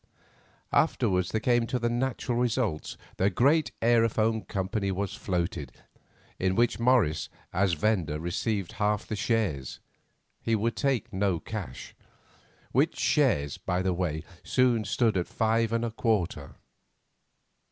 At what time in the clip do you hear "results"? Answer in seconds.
2.39-2.97